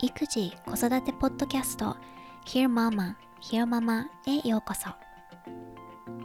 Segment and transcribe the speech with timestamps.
[0.00, 1.96] 育児・子育てポッドキャスト
[2.46, 4.90] Hear Mama, Hear Mama へようこそ。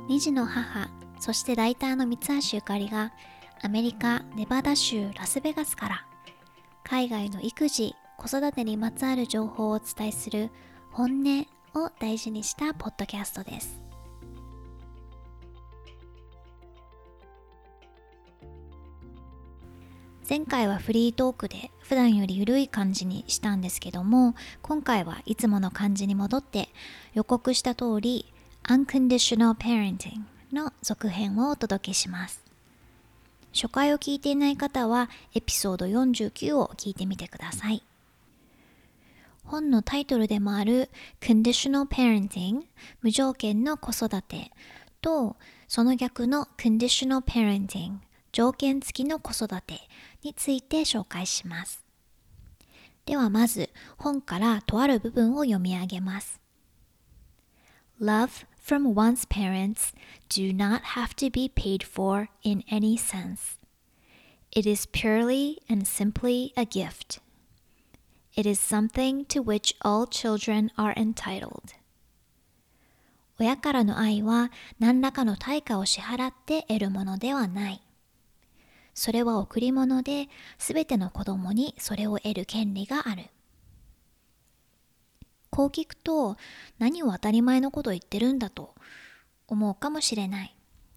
[0.09, 0.89] 2児の母
[1.19, 3.11] そしてライターの三橋ゆかりが
[3.61, 6.05] アメリカ・ネバダ州ラスベガスから
[6.83, 10.49] 海外の育児・子育てにまつわる情報をお伝えする
[10.91, 11.47] 本音
[11.81, 13.88] を大事にしたポッドキャストです。
[20.29, 26.69] 前回はフリートークで普段より緩い感じにしたんですけども今回はいつもの感じに戻って
[27.15, 28.31] 予告した通り
[28.65, 30.21] Unconditional Parenting
[30.53, 32.43] の続編をお届けします。
[33.55, 37.81] 初回を聞いていない方はエピソード49を聞いてみてください。
[39.45, 42.61] 本のタイトルでもある Conditional Parenting
[43.01, 44.51] 無条件の子育て
[45.01, 47.93] とその逆の Conditional Parenting
[48.31, 49.87] 条件付きの子育て
[50.23, 51.83] について紹介します。
[53.05, 56.39] ではまず本からとある部分を読み上げます。
[57.99, 59.95] Love from one's parents
[60.29, 63.59] do not have to be paid for in any sense.
[64.51, 67.19] It is purely and simply a gift.
[68.35, 71.75] It is something to which all children are entitled.
[73.39, 77.81] 親からの愛は何らかの対価を支払って得るものではない。
[78.93, 83.25] それは贈り物で、すべての子供にそれを得る権利がある。
[85.49, 86.37] こう聞くと、
[86.77, 88.75] 何を当たり前のこと言ってるんだと
[89.47, 90.55] 思うかもしれない。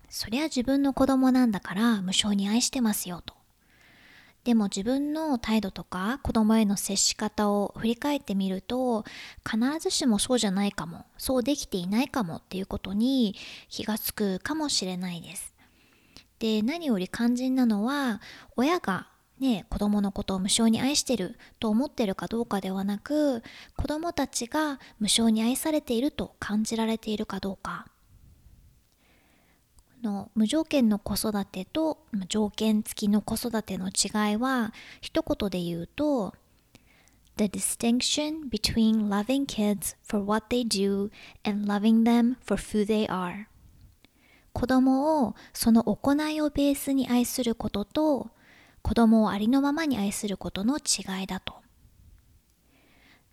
[0.09, 3.35] そりゃ自分の子供なんだから無償に愛してますよと。
[4.45, 9.05] でも自分の態度とか子供への接し方を振り返ってみると
[9.49, 13.37] 必ずしもそうじゃないかもそうできていないかもっていうことに
[13.69, 15.52] 気がつくかもしれないです。
[16.43, 18.21] で何より肝心なのは
[18.57, 19.07] 親が
[19.39, 23.43] ね、子供のことを無償に愛してると思ってるかどうかではなく
[23.77, 27.87] 子供たちが無償に愛されていると感じられているかどうか。
[30.03, 36.35] の無条件の子育てと条件付きの子育ての違いは一言で言うと
[37.37, 41.11] The distinction between loving kids for what they do
[41.45, 43.47] and loving them for who they are.
[44.53, 48.31] 子供をその行いをベースに愛することと
[48.83, 51.55] 子供をありのままに愛することの違いだと。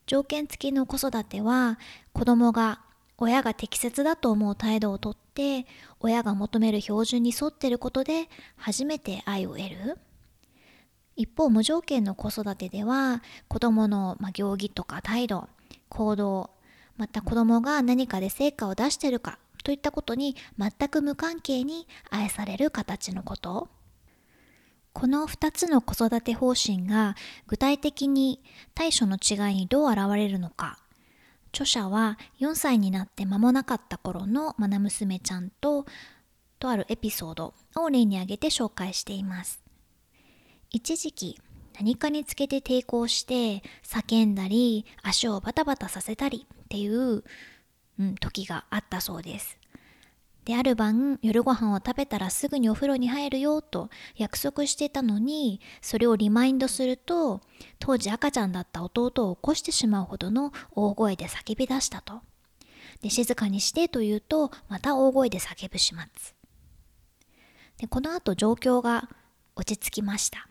[0.05, 1.77] 条件付きの子育ては
[2.13, 2.81] 子供が
[3.17, 5.67] 親が適切だと思う態度をとって
[5.99, 9.97] 親が求める標準に沿ってることで初めて愛を得る。
[11.15, 15.49] 一方無条件の子育てでは子供の、行儀とか態度
[15.89, 16.49] 行動
[16.95, 23.69] また子供が何かで成果を出しているかといったことに全く無関係に愛される形のこと。
[24.93, 27.15] この2つの子育て方針が
[27.47, 28.41] 具体的に
[28.73, 30.79] 対処の違いにどう現れるのか。
[31.51, 35.85] 著者は4歳になって間もなかった頃の愛娘ちゃんと
[36.59, 39.61] とあるエピソードを例に挙げて紹介しています。
[40.69, 41.39] 一時期
[41.75, 47.23] 何かにつけて抵抗して叫んだり足をバタバタさせたりっていう
[47.99, 49.59] うん、時があったそうです。
[50.45, 57.41] で、ある晩、夜ご飯を食べたらすぐにお風呂に入るよと約束してたのに、それをリマインドすると、
[57.77, 62.21] 当時赤ちゃんだった弟を起こしてしまうほどの大声で叫び出したと。
[63.01, 66.05] で、静かにしてと言うと、また大声で叫ぶ始末。
[67.77, 69.09] で、この後状況が
[69.55, 70.47] 落ち着きました。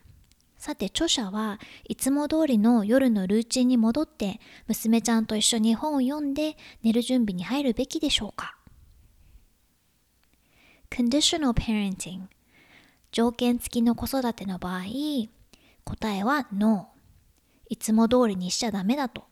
[0.58, 8.56] さて著者はいつも通りの夜のルーチンに戻って娘ちゃんと一緒に本を読んで寝る準備に入るべきでしょうか
[10.90, 12.22] ？Conditional Parenting
[13.12, 14.82] 条件付きの子育ての場合
[15.84, 16.88] 答えは No
[17.68, 19.24] いつも通りにしちゃダメだと。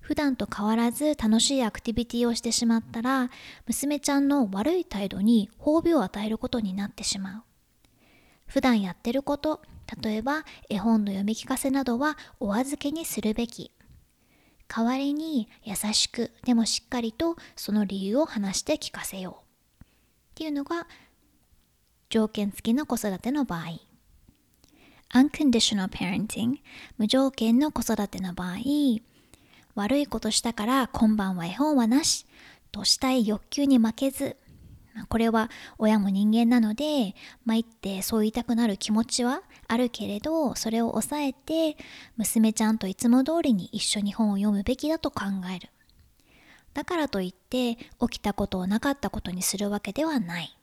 [0.00, 3.30] 普段と変わらず楽しいアクティビティをしてしまったら
[3.66, 7.49] 娘ちゃんの悪い態度に褒美を与えることになってしまう。
[8.50, 9.62] 普段やってること
[10.02, 13.70] 例えば絵本の読み聞かせなどはお預けにするべき。
[14.68, 19.42] 代わりに優しくでもしっかりとその理由を話して聞かせよ
[19.80, 19.84] う。
[19.84, 19.86] っ
[20.34, 20.86] ていうのが
[22.08, 23.80] 条件付きの子育ての場合。
[25.12, 26.58] unconditional parenting
[26.98, 28.56] 無条件の子育ての場合。
[29.76, 32.26] 悪いことしたから今晩は絵本はなし。
[32.72, 34.36] としたい欲求に負けず
[35.08, 37.14] これは親も人間なので
[37.44, 41.76] 参ってそう言いたくなる気持ちはあるけれどそれを抑えて
[42.16, 45.24] 娘ちゃんといつも通りに一緒に本を読むべきだと考
[45.54, 45.70] える
[46.74, 50.56] だからといって起きたことをなかったことにするわけではない。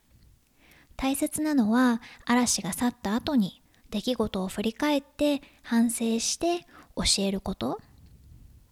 [0.96, 7.80] 大切なのは嵐が去った後に出来事を振り返って反省して教えること。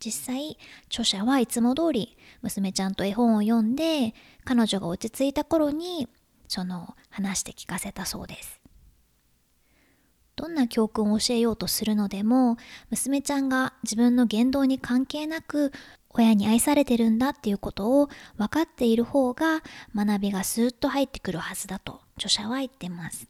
[0.04, 0.58] 実際
[0.88, 4.14] 著者はいつも通り娘ちゃんと絵本を読んで
[4.44, 6.08] 彼女が落ち着いた頃に
[6.48, 8.60] その話して聞かせたそうです。
[10.37, 12.58] どんな教訓を教えようとするのでも
[12.90, 15.72] 娘ちゃんが自分の言動に関係なく
[16.10, 19.62] 親に愛されてるんだっていうことを分かっている方が
[19.94, 23.28] 学びがスーッと入ってくるはずだと著者は言ってます。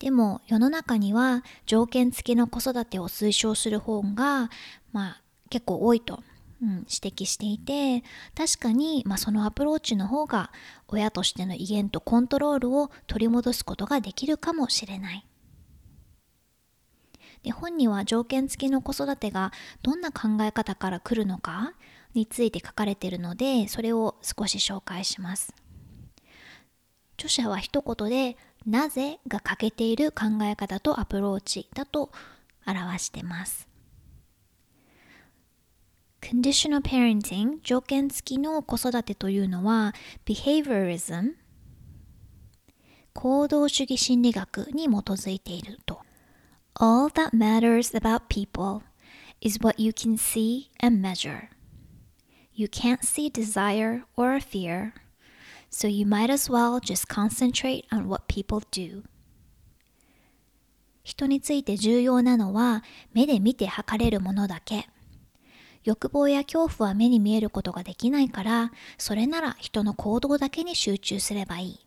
[0.00, 4.48] でも世の中には条件付きの子育てを推奨する本が、
[4.92, 6.22] まあ、結構多いと、
[6.62, 8.02] うん、指摘していて
[8.34, 10.52] 確かに、まあ、そのアプローチの方が
[10.88, 15.26] 親としての威厳とコントロールを取り戻すことができるかもしれない。
[17.42, 19.52] で本には条件付きの子育てが
[19.82, 21.72] どんな考え方から来るのか
[22.12, 25.54] について書かれているのでそれを少し紹介します。
[27.16, 32.10] 著者は一言で「なぜ」が欠けている考え方とアプローチだと
[32.66, 33.68] 表してます。
[36.20, 39.94] Conditional parenting 条件付きの子育てというのは
[40.26, 41.32] behaviorism
[43.14, 46.02] 行動主義心理学に基づいていると
[46.74, 48.82] All that matters about people
[49.40, 51.48] is what you can see and measure.
[52.54, 54.92] You can't see desire or fear,
[55.70, 59.04] so you might as well just concentrate on what people do.
[61.02, 64.88] 人について重要なのは目で見て測れるものだけ。
[65.82, 71.86] 欲望や恐怖は目に見えることができないから、それなら人の行動だけに集中すればいい。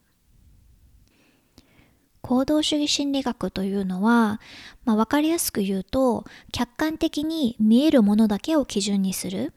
[2.22, 4.40] 行動主義心理学というのは、
[4.86, 9.54] まあ、分かりやすく言うと客観的に見えるものだけを基準にする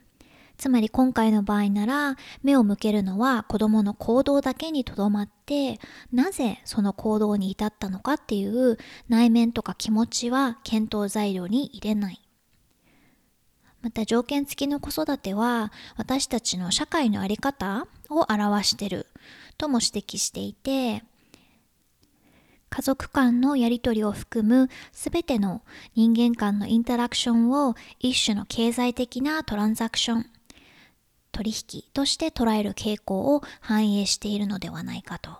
[0.58, 5.78] つまり今回の場合なら目を向けるのは子供の行動だけにとどまって
[6.12, 12.20] なぜその行動に至ったのかっていう内面とか気持ちは検討材料に入れない。
[13.82, 19.06] また条件付きの子育ては私たちの社会の在り方を表してる。
[19.58, 21.02] とも指摘していて
[22.68, 25.62] 家族間のやり取りを含む全ての
[25.94, 30.26] 人間間のインタラクションを一種の経済的なトランザクション
[31.36, 35.38] 取引として捉える傾向を反映しているのではないかと。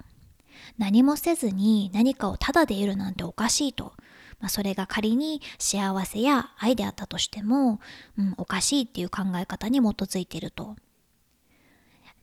[0.77, 3.95] 何もせずに何かをタダで得るなんておかしいと、
[4.39, 7.81] まあ、それが仮に幸せや愛であったとしても、
[8.19, 10.77] うん、おかしいっていう考え方に基づいていると。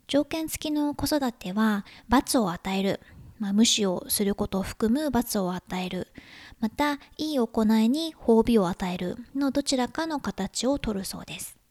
[0.08, 3.00] 条件付きの子育ては罰を与える。
[3.40, 6.08] まあ、無視をすることを含む罰を与える。
[6.60, 11.63] またいい行いに褒美を与えるのどちらかの形をとるそうです。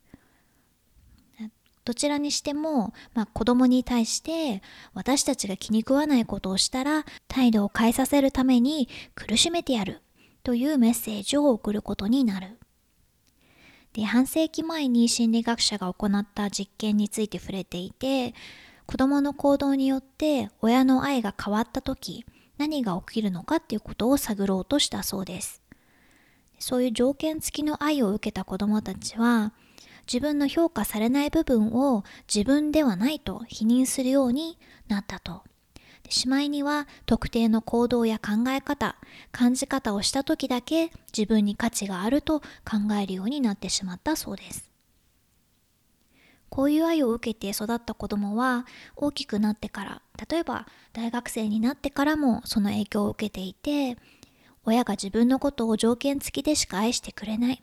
[1.84, 4.62] どちらにしても、まあ、子供に対して
[4.94, 10.00] 私たちが気に食わないことをしたら態度を変えさせるために苦しめてやる
[10.44, 12.58] というメッセージを送ることになる。
[13.92, 18.34] で半世紀前に心理学者が行った実験について触れていて
[18.86, 22.24] 子供の行動によって親の愛が変わった時
[22.56, 25.62] 何が起きるのかっていうことを探ろうとしたそうです。
[26.58, 29.52] そういう条件付きの愛を受けた子供たちは
[30.12, 35.42] 自分の評価されない部分を自分ではないと否認するようになったと。
[36.10, 38.96] しまいには特定の行動や考え方
[39.30, 44.70] 感じ方をした時だけ自分に価値があると考えるようになってしまったそうです。
[46.50, 53.96] こういう愛を受けて育った子供は大きくなってから例えば大学生になってからもその影響を受けていて
[54.66, 57.62] 親が自分のことを条件付きでしか愛してくれない。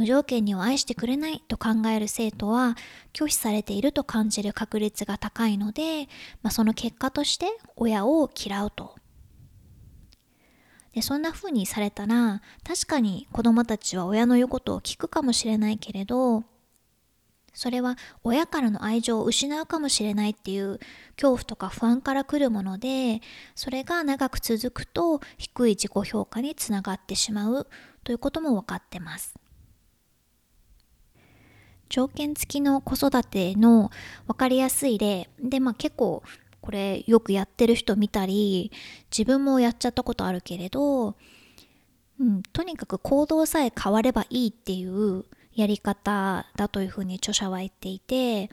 [0.00, 2.74] 無条件には愛してくれないと考える生徒は
[3.12, 6.06] 拒否されていると感じる確率が高いので、
[6.42, 8.96] まあ、その結果として親を嫌うと。
[10.94, 16.44] でそんな風にされたら確かに子供たちは親の言うことを聞くかもしれないけれど
[17.52, 20.80] それは親からの愛情を失うかもしれないっていう
[21.14, 23.20] 恐怖とか不安から来るもので
[23.54, 27.68] それが長く続くと低い自己評価につながってしまう
[28.02, 29.34] ということも分かってます。
[31.90, 33.90] 条件付きの子育ての
[34.26, 35.28] 分かりやすい例。
[35.42, 36.22] でまあ結構
[36.62, 38.70] これよくやってる人見たり
[39.10, 41.16] 自分もやっちゃったことあるけれど、
[42.20, 48.50] うん、とにかく行動さえ変わればいいっていうやり方だというふうに著者は言っていて、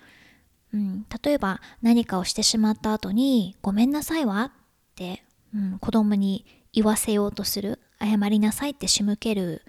[0.74, 4.52] うん、例えば何かをしてしまった後に「ごめんなさいわ」っ
[4.96, 9.64] て、うん、子供に言わせようとする謝りなさいって仕向ける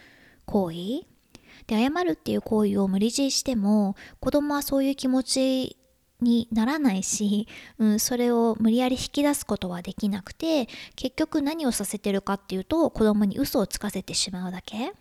[0.46, 1.17] 行為。
[1.66, 5.76] で謝るっていう行為を無理強いしても子供はそういう気持ち
[6.20, 7.46] にならないし、
[7.78, 14.92] うん、それを無理やり引き出すことはできなくて結局何をさせてるかっていうと子供に嘘をつかせてしまうだけ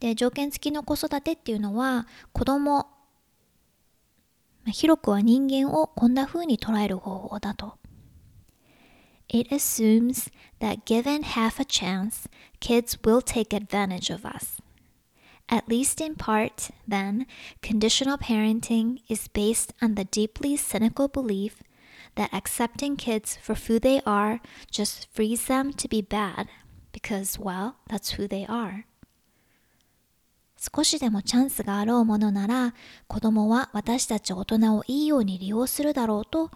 [0.00, 2.86] で条件付きの子育てっていうのは子供
[4.66, 7.78] 広くは人間をこんな風に捉える方法だと
[9.28, 10.30] It assumes
[10.60, 12.28] that given half a chance,
[12.60, 14.60] kids will take advantage of us.
[15.49, 17.25] At least in part, then,
[17.61, 21.63] conditional parenting is based on the deeply cynical belief
[22.15, 26.47] that accepting kids for who they are just frees them to be bad
[26.91, 28.85] because, well, that's who they are.
[30.59, 32.73] 少しでもチャンスがあろうものなら
[33.07, 36.51] 子供は私たち大人をいいように利用するだろうと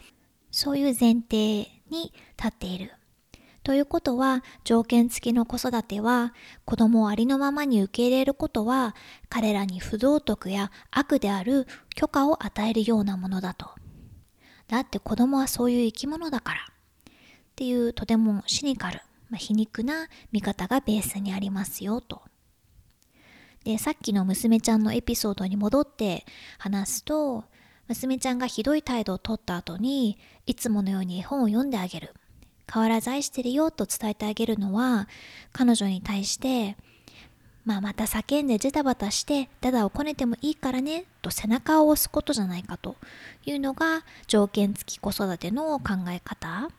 [0.51, 2.91] そういう前提に立っている。
[3.68, 6.32] ということは条件付きの子育ては
[6.64, 8.96] 子供をありのままに受け入れることは
[9.28, 13.68] 彼らに不道徳や悪である許可を与えるようなものだと。
[14.68, 16.60] だって子供はそういう生き物だから。
[16.62, 17.12] っ
[17.56, 22.22] ていうとてもシニカル、まあ、皮肉な見方がベースにありますよと。
[23.64, 26.24] で、さっきの娘ちゃんのエピソードに戻って
[26.56, 27.44] 話すと、
[27.86, 32.14] 娘ちゃんがひどい態度をとった後に、いつものように絵本を読んであげる。
[32.72, 35.08] 変わらず愛してるよと伝えてあげるのは、
[35.52, 36.76] 彼女に対して、
[37.64, 42.96] まあ、また叫んでジタバタしてダダをこねてもいいからねと背中を押すことじゃないかと
[43.44, 46.70] いうのが条件付き子育ての考え方。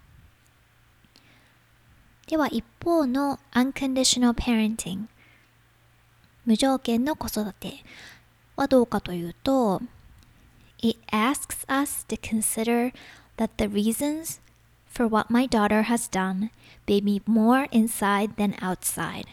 [2.25, 5.05] では一方の unconditional parenting
[6.45, 7.83] 無条件の子育て。
[8.59, 9.81] はどうかというと
[10.81, 12.93] It asks us to consider
[13.37, 14.41] that the reasons
[14.89, 16.49] for what my daughter has done
[16.87, 19.25] may be more inside than outside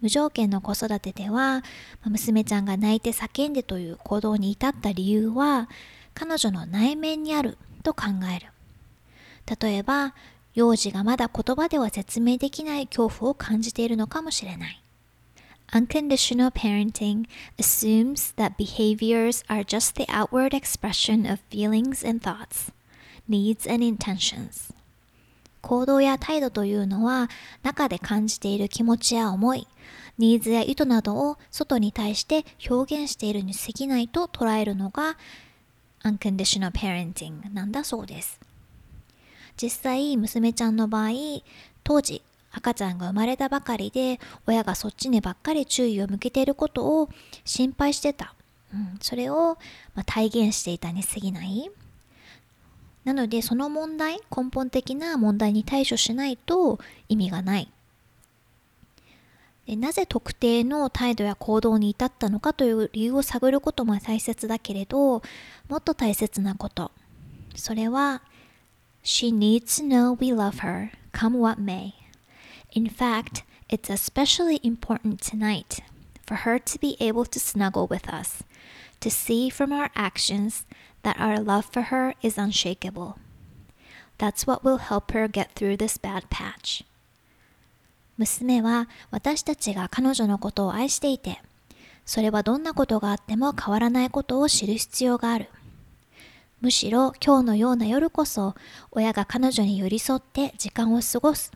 [0.00, 1.64] 無条件の子育てでは
[2.04, 5.68] 娘ちゃんが泣いて叫んでという行動に至った理由は
[6.14, 8.46] 彼女の内面にあると考える
[9.60, 10.14] 例えば
[10.54, 14.82] 幼児がまだ言葉では説明できない恐怖を感じているのかもしれない
[15.70, 17.26] Unconditional parenting
[17.58, 22.72] assumes that behaviors are just the outward expression of feelings and thoughts,
[23.28, 24.72] needs and intentions.
[25.60, 27.28] 行動や態度というのは
[27.62, 29.66] 中で感じている気持ちや思い、
[30.18, 35.16] ニーズや意図などを外に対して表現しているに過ぎないと捉えるのが
[36.04, 38.40] unconditional parenting なんだそうです。
[39.60, 41.10] 実際娘ちゃんの場合
[41.82, 47.08] 当時赤ちゃんが生まれたばかりで親がそっちにばっかり注意を向けていることを
[47.44, 48.34] 心配してた、
[48.72, 49.58] うん、それを、
[49.94, 51.70] ま、体現していたに過ぎない
[53.08, 57.72] なのでその問題根本的な問題に対処しないと意味がない
[59.66, 65.22] でなぜ特定の態度や行動に至ったのかという理由を探ることも大切だけれど
[65.70, 66.90] もっと大切なこと
[67.54, 68.20] それは
[69.02, 71.94] She needs to know we love her, come what may.
[72.72, 75.80] In fact, it's especially important tonight
[76.26, 78.44] for her to be able to snuggle with us,
[79.00, 80.66] to see from our actions
[81.02, 83.16] that our love for her is unshakable.
[84.18, 86.84] That's what will help her get through this bad patch.
[88.16, 91.40] 娘は私たちが彼女のことを愛していて、
[92.04, 95.48] それはどんなことがあっても変わらないことを知る必要がある。
[96.60, 98.54] むしろ今日のような夜こそ
[98.90, 101.52] 親が彼女に寄り添って時間を過ごす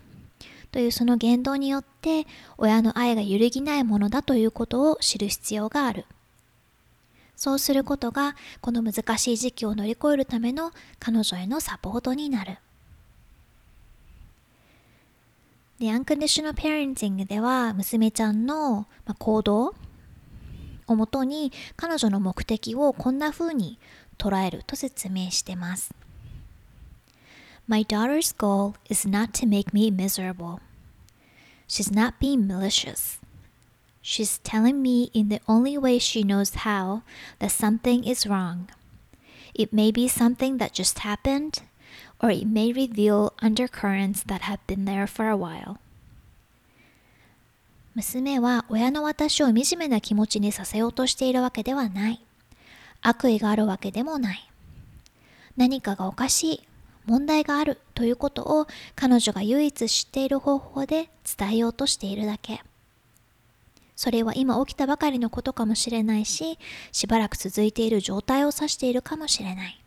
[0.70, 6.06] というその言動によって親の愛が揺るぎないものだということを知る必要がある。
[7.42, 10.70] そうすることがこの難しい時期を乗り越えるための
[11.00, 12.58] 彼女へのサポートになる。
[15.80, 18.86] で、Unconditional Parenting では娘ちゃんの
[19.18, 19.74] 行動
[20.86, 23.80] をもとに彼女の目的をこんな風に
[24.18, 25.92] 捉えると説明してます。
[27.66, 30.60] My daughter's goal is not to make me miserable.
[31.66, 33.21] She's not being malicious.
[34.02, 37.02] She's telling me in the only way she knows how
[37.38, 38.68] that something is wrong.
[39.54, 41.62] It may be something that just happened,
[42.20, 45.78] or it may reveal undercurrents that have been there for a while.
[47.94, 52.20] 娘は親の私を惨めな気持ちにさせようとしているわけではない。
[53.02, 54.50] 悪意があるわけでもない。
[55.56, 56.68] 何かがおかしい、
[57.04, 58.66] 問題があるということを
[58.96, 62.62] 彼女が唯一知っている方法で伝えようとしているだけ。
[63.96, 66.58] それは今起きたばかりのことかもしれないし、
[66.92, 69.78] しばらく続いている状態を指しているかもしれない。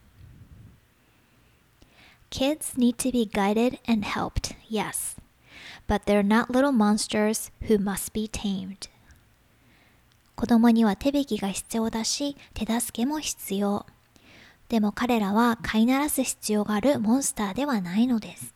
[2.30, 5.18] Kids need to be guided and helped, yes.
[5.88, 8.90] But they're not little monsters who must be tamed.
[10.36, 13.86] 子供には手引きが必要だし、手助けも必要。
[14.68, 18.55] でも彼らは飼いならす必要があるモンスターではないのです。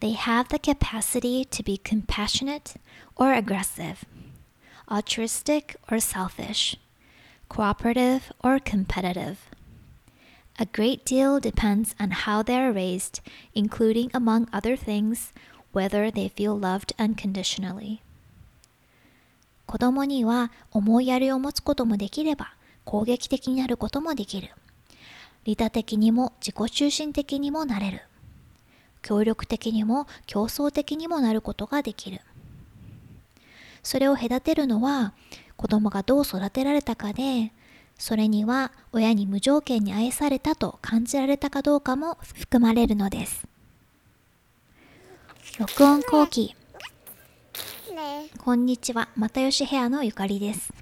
[0.00, 2.74] They have the capacity to be compassionate
[3.16, 4.04] or aggressive,
[4.90, 6.76] altruistic or selfish,
[7.48, 9.38] cooperative or competitive.
[10.58, 13.20] A great deal depends on how they are raised,
[13.54, 15.32] including, among other things,
[15.72, 18.00] whether they feel loved unconditionally.
[19.66, 24.50] 子供には思いやりを持つこともできれば攻撃的になることもできる。
[25.44, 28.02] 利他的にも自己中心的にもなれる。
[29.01, 32.21] 協力的にも競争的にもなることができる。
[33.83, 35.13] それを隔てるのは
[35.55, 37.51] 子供がどう育てられたかで、
[37.97, 43.47] それには親に無条件に愛されたと感じられたかどうかも含まれるのです。
[45.59, 46.55] 録音後期
[48.37, 50.73] こんにちは、又吉ヘアのゆかりです。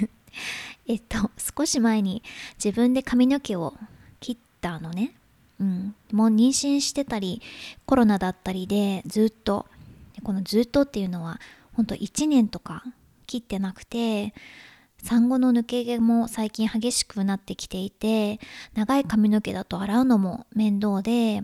[0.86, 2.22] えっと、少し前に
[2.62, 3.74] 自分で髪の毛を
[4.20, 5.16] 切ったのね。
[5.60, 5.94] うん。
[6.12, 7.42] もう妊娠してたり、
[7.86, 9.66] コロナだったりでずっと、
[10.22, 11.40] このずっとっていうのは、
[11.72, 12.84] ほんと1年とか
[13.26, 14.34] 切ってなくて、
[15.02, 18.40] 産後の抜け毛も最近激しくなってきていて、
[18.74, 21.42] 長い髪の毛だと洗うのも面倒で、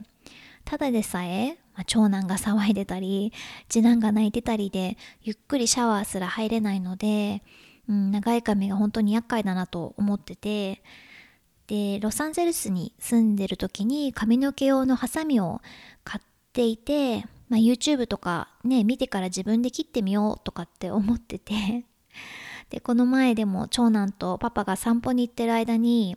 [0.65, 3.33] ただでさえまあ、長男が騒いでたり
[3.69, 7.43] 次男が泣いてたりでゆっくりシャワーすら入れないので、
[7.89, 10.83] うん、長い髪が本当に厄介だなと思ってて
[11.73, 15.63] でロサンゼルスに住んでる時に髪の毛用のハサミを
[16.05, 21.87] 買っていて、まあ、YouTube とかね見てから自分で切ってみようとかって思ってて。
[22.69, 26.17] でこの前でも長男とパパが散歩に行ってる間に、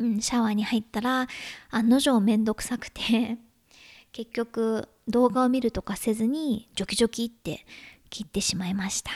[0.00, 1.28] うん、シャワーに入ったら
[1.70, 3.38] 案の定めんどくさくて。
[4.10, 7.64] 結局動画を見るとかせずにジョキジョキって
[8.10, 9.10] 切ってしまいました。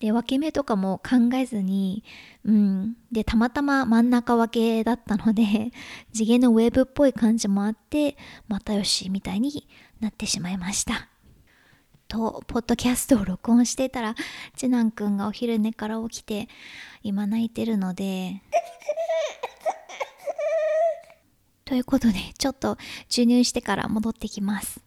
[0.00, 2.04] で分け目とかも考えずに
[2.44, 5.72] うんでたまたま真ん中分けだったので
[6.12, 8.16] 地毛のウェーブっぽい感じもあって
[8.48, 9.68] 又吉みたいに
[10.00, 11.08] なってしまいました
[12.06, 14.14] とポッドキャストを録音してたら
[14.56, 16.48] 次男くんがお昼寝から起きて
[17.02, 18.42] 今泣いてるので
[21.68, 22.78] ということで、ちょっと
[23.10, 24.80] 授乳してから戻ってきます。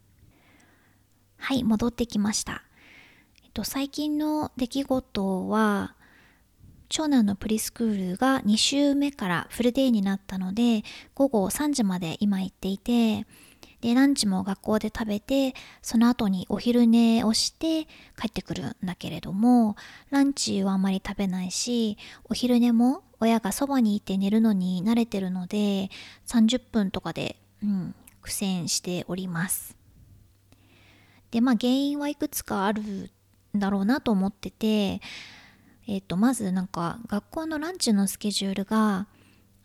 [1.38, 2.64] はい、戻ってきました。
[3.54, 5.96] と、最近の出来事は、
[6.90, 10.84] 長男のプリスクールが2週目からフルデーになったので、
[11.16, 13.26] 午後3時まで今行っていて、
[13.80, 17.86] で、ランチも学校で食べて、その後にお昼寝をして
[18.20, 19.76] 帰ってくるんだけれども、
[20.10, 21.98] ランチはあまり食べないし、
[22.30, 25.90] お昼寝も親がそばにいて寝るのに慣れてるので
[26.28, 29.78] 30分とかで、うん、苦戦しております。
[31.30, 33.12] でまあ原因はいくつかある
[33.56, 35.02] だろうなと思ってて、
[35.88, 39.08] えっ、とまずなんか学校のランチのスケジュールが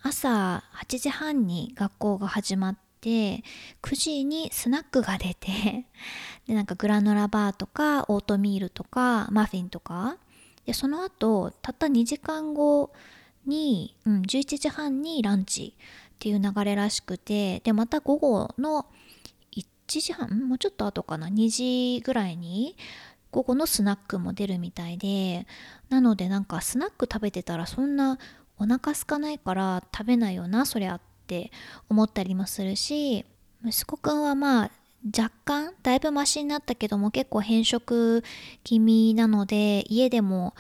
[0.03, 3.43] 朝8時半に学校が始まって
[3.83, 5.87] 9時にスナックが出て
[6.47, 10.17] でなんかグラノラバーとかオートミールとかマフィンとか
[10.65, 12.93] でその後たった2時間後
[13.47, 18.87] に、うん、11時半にランチっていう流れらしくてでまた午後の
[19.53, 21.51] 1時半もうちょっと後かな2
[21.97, 22.77] 時ぐらいに
[23.37, 25.47] 午後のスナックも出るみたいで
[25.91, 28.19] なのでなんかスナック食べてたらそんな
[28.57, 31.53] お腹空かないから食べないよなそりゃって
[31.91, 33.27] 思ったりもするし
[33.63, 34.71] 息子くんはまあ
[35.15, 38.25] 若干だいぶマシになったけども結構変色
[38.65, 40.55] 気味なので家でも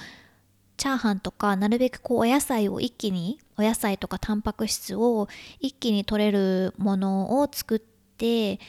[0.76, 5.28] チャーハンとかなるべくこうお野菜を一気にお野菜とかタンパク質を
[5.60, 8.60] 一気に取れるものを作って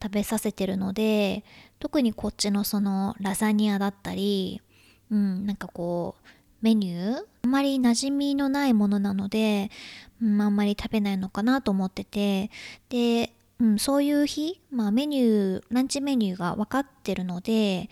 [0.00, 1.42] 食べさせてるので
[1.78, 4.62] 特にこっちのそのラザニアだったり、
[5.10, 6.28] うん、なんかこう
[6.62, 9.70] メニューあんまり馴染みのないものなので、
[10.22, 12.50] うん、あんまり食べないのかなと思ってて
[12.88, 17.90] で、うん、そういう日、まあ、メニューランチメニューが分かってるので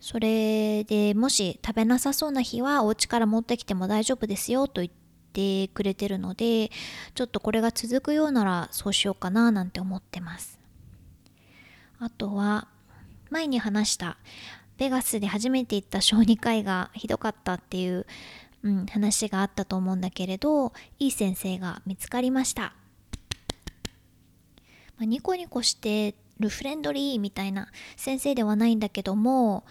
[0.00, 4.92] それでもし食べなさそうな日はお家から持ってきても大丈夫ですよと言っ
[5.32, 6.70] てくれてるので
[7.14, 10.58] ちょっとこれが続くようならそうしようかななんて思ってます。
[11.98, 12.66] あとは
[13.30, 14.18] 前に話した
[14.76, 18.06] ベガスで初めて行った小児科医がひどかったっていう、
[18.62, 22.72] うん、話があったと思うんだけれどいい先生が見つかりました、ま
[25.02, 29.64] あ、ニコニコしてるフレンドリーみたいな先生ではないんだけども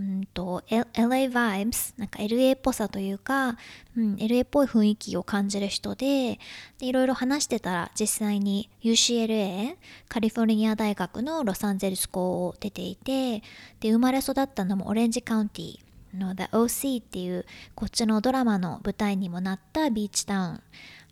[0.00, 3.58] うんと LA vibes なんか LA っぽさというか、
[3.94, 6.38] うん、LA っぽい雰囲気を感じる人で
[6.78, 9.76] でいろいろ話してたら実際に UCLA
[10.08, 13.42] カリフォルニア大学のロサンゼルス校を出ていて
[13.80, 15.78] で生まれ育ったのもオレンジカウンティ
[16.16, 20.62] の The OC っていうこっちのドラマの舞台にもなったビーチタウン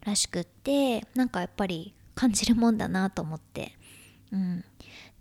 [0.02, 3.72] らしくってなんかやっぱり感じるもんだなと思って、
[4.32, 4.64] うん、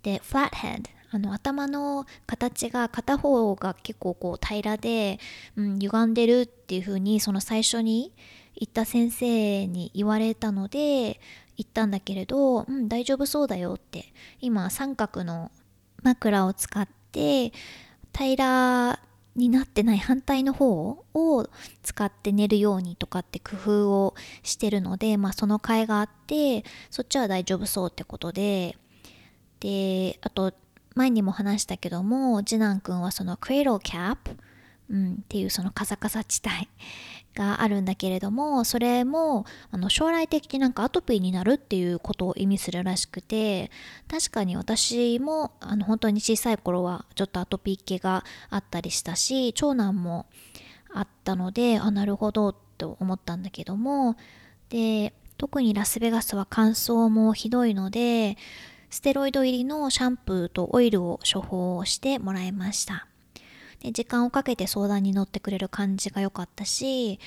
[0.02, 5.18] で Flathead あの頭の形が片方が結構こう平らで、
[5.56, 8.12] うん、歪んでるっていう風にその最初に
[8.54, 11.20] 言った先生に言われたので
[11.56, 14.12] 言ったんだけれど、うん、大丈夫そうだよって。
[14.40, 15.50] 今三角の
[16.02, 17.52] 枕を使って
[18.16, 19.00] 平ら
[19.34, 21.48] になってない反対の方を
[21.82, 28.76] 使って寝るようにとかって工夫をしてるので、まあ、その甲斐があってそっちは大丈夫そうってことで。
[29.60, 30.52] であと
[30.98, 34.32] 前にも話したけども次男くんはそのクレイローキャップ、
[34.90, 36.68] うん、っていうそのカサカサ地帯
[37.34, 43.70] があるんだけれどもそれもあの将来的になんかアトピーになるっていうことを意味するらしくて
[44.10, 50.26] 確かに私もあの本当に小さい頃はちょっとアトピー系があったりしたし長男も
[50.92, 54.16] あったのであなるほどと思ったんだけども
[54.68, 58.36] で特にラスベガスは乾燥もひどいので
[58.90, 63.06] ステロイド入りのシャンプーとオイルを処方してもらいました。
[63.80, 67.18] で時間をかけて相談に乗ってくれる感じが良かったし、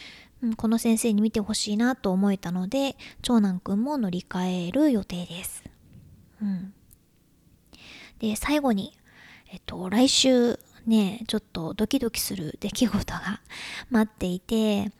[0.43, 5.63] うん、この先生に見てほしいなと思えたので長男くんも乗り換える予定です、
[6.41, 6.73] うん、
[8.19, 8.97] で最後に
[9.51, 13.41] えっと来週ねちょっとドキドキする出来事が
[13.89, 14.91] 待っていて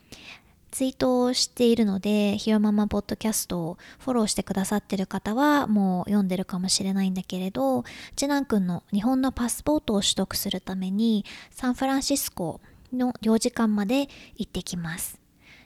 [0.72, 7.84] ツイートをしているので、ひろママポッドキャストをフォローしてくださってる方はもう読んでるかもしれないんだけれど、
[8.16, 12.62] 次男くんの日本のパスポートを取得するためにサンフランシスコ
[12.94, 14.08] の領事館まで
[14.38, 15.20] 行ってきます。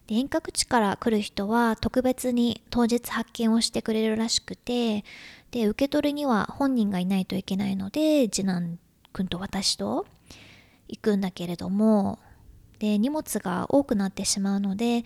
[0.07, 5.03] で遠隔地から来る人は特別に当日発見をしてくれるらしくて、
[5.51, 8.77] で、受け取りには本人がいないといけないので、次男
[9.13, 10.05] くんと私と
[10.87, 12.19] 行くんだけれども、
[12.85, 15.03] で荷物が多くなってしまうので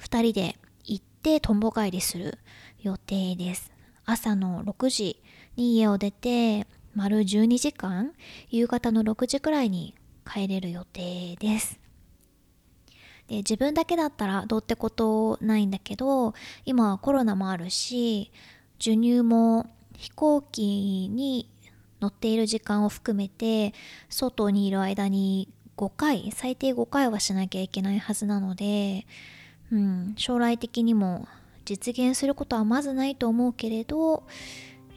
[0.00, 2.38] 2人で行ってとんぼ帰りする
[2.80, 3.70] 予定です。
[4.04, 5.22] 朝の6時
[5.54, 8.12] に家を出て丸12時間
[8.50, 9.94] 夕方の6時くらいに
[10.28, 11.78] 帰れる予定です。
[13.28, 18.32] で自分だけだったらどうってことないんだけど今はコロナもあるし
[18.80, 21.48] 授乳も飛行機に
[22.00, 23.74] 乗っている時間を含めて
[24.08, 25.48] 外にいる間に
[25.82, 29.04] 5回最低5回はしなきゃいけないはずなので、
[29.72, 31.26] うん、将来的にも
[31.64, 34.22] 実現することはまずないと思うけれど、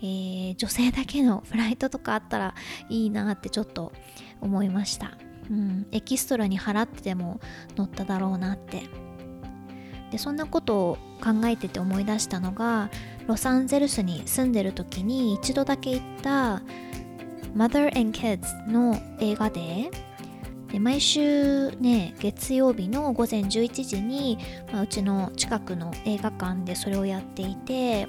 [0.03, 2.53] えー、女性だけのフライトとかあったら
[2.89, 3.93] いいなってちょっと
[4.41, 5.17] 思いました、
[5.49, 7.39] うん、エキストラに払ってでも
[7.75, 8.83] 乗っただろうなって。
[10.11, 12.91] でそんなことを考えてて思い出したのが
[13.25, 16.61] ロサンゼルスに住んでる時に一度だけ行った
[17.55, 19.89] Mother and Kids の映画で
[20.71, 24.37] で毎週ね月曜日の午前11時に、
[24.71, 28.07] まあ、うちの近くの映画館でそれをやっていて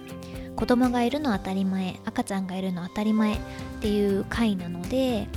[0.57, 3.38] 子供がいるのは当たり前赤ちゃんがいるのは当たり前っ
[3.81, 5.29] ていう回なので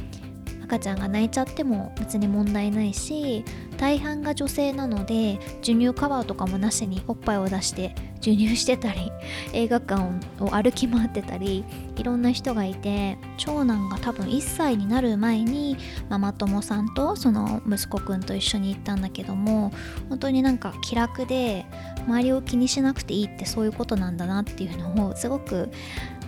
[0.63, 3.43] 赤ちゃんが泣いちゃっても別に問題ないし
[3.79, 9.11] 大半が女性なので授乳カバーとかもなしにおっぱいを出して授乳してたり
[9.53, 11.63] 映画館を歩き回ってたり
[11.95, 15.77] いろんな人がいて長男が多分1歳になる前に
[16.09, 19.71] ママ友さんとその息子くんと一緒に行ったんだけども
[20.09, 21.65] 本当になんか気楽で
[22.05, 25.71] 周りを気にしなくていいってそういうことなんだなっていうのをすごく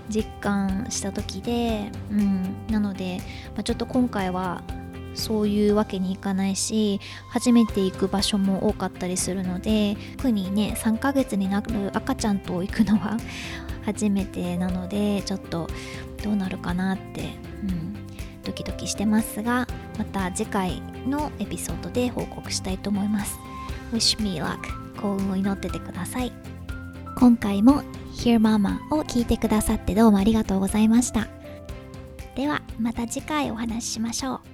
[0.10, 3.20] 実感した時で、うん、なので、
[3.56, 4.62] まあ、ちょっと今回は
[5.14, 13.18] そういうわけにいかないし初めて行く場所も多かったりするので特にね3ヶ月になる赤ちゃんと行くのは
[13.86, 15.68] 初めてなのでちょっと
[16.24, 17.30] どうなるかなって、
[17.64, 17.96] うん、
[18.44, 23.40] ドキドキしてますがまた次回のエピソードで報告したいと思います。
[23.92, 24.58] Wish me luck.
[25.02, 26.32] 幸運を祈っててください。
[27.18, 31.28] 今回も Hear Mama を聞いてくださってどうもありがとうございました。
[32.36, 34.51] ではまた次回お話ししましょう。